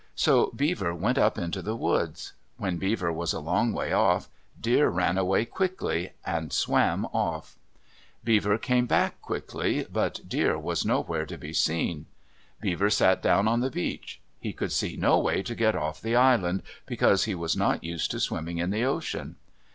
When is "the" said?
1.61-1.75, 13.59-13.69, 16.01-16.15, 18.71-18.83